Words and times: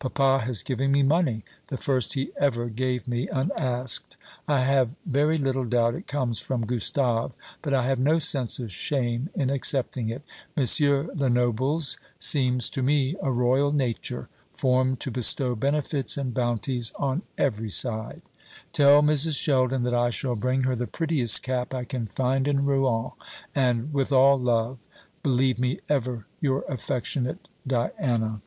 Papa 0.00 0.38
has 0.38 0.62
given 0.62 0.92
me 0.92 1.02
money 1.02 1.44
the 1.66 1.76
first 1.76 2.14
he 2.14 2.30
ever 2.38 2.68
gave 2.68 3.08
me 3.08 3.26
unasked. 3.26 4.16
I 4.46 4.60
have 4.60 4.90
very 5.04 5.38
little 5.38 5.64
doubt 5.64 5.96
it 5.96 6.06
comes 6.06 6.38
from 6.38 6.66
Gustave; 6.66 7.32
but 7.62 7.74
I 7.74 7.82
have 7.84 7.98
no 7.98 8.20
sense 8.20 8.60
of 8.60 8.70
shame 8.70 9.28
in 9.34 9.50
accepting 9.50 10.08
it. 10.08 10.22
M. 10.56 10.66
Lenoble's 11.16 11.96
seems 12.20 12.68
to 12.70 12.80
me 12.80 13.16
a 13.20 13.32
royal 13.32 13.72
nature, 13.72 14.28
formed 14.54 15.00
to 15.00 15.10
bestow 15.10 15.56
benefits 15.56 16.16
and 16.16 16.32
bounties 16.32 16.92
on 16.94 17.22
every 17.36 17.68
side. 17.68 18.22
Tell 18.72 19.02
Mrs. 19.02 19.34
Sheldon 19.34 19.82
that 19.82 19.94
I 19.94 20.10
shall 20.10 20.36
bring 20.36 20.62
her 20.62 20.76
the 20.76 20.86
prettiest 20.86 21.42
cap 21.42 21.74
I 21.74 21.82
can 21.82 22.06
find 22.06 22.46
in 22.46 22.64
Rouen; 22.64 23.10
and, 23.52 23.92
with 23.92 24.12
all 24.12 24.38
love, 24.38 24.78
believe 25.24 25.58
me 25.58 25.80
ever 25.88 26.24
your 26.40 26.62
affectionate 26.68 27.48
DIANA. 27.66 28.42